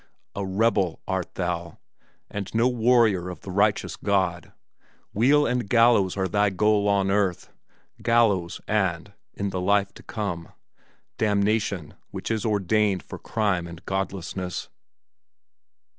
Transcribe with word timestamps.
A 0.35 0.43
rebel 0.43 0.99
art 1.07 1.35
thou, 1.35 1.77
and 2.27 2.51
no 2.55 2.67
warrior 2.67 3.29
of 3.29 3.41
the 3.41 3.51
righteous 3.51 3.95
God; 3.95 4.51
wheel 5.13 5.45
and 5.45 5.69
gallows 5.69 6.17
are 6.17 6.27
thy 6.27 6.49
goal 6.49 6.87
on 6.87 7.11
earth 7.11 7.51
gallows 8.01 8.59
and, 8.67 9.13
in 9.35 9.51
the 9.51 9.61
life 9.61 9.93
to 9.93 10.01
come, 10.01 10.53
damnation 11.19 11.93
which 12.09 12.31
is 12.31 12.45
ordained 12.47 13.03
for 13.03 13.19
crime 13.19 13.67
and 13.67 13.85
godlessness. 13.85 14.69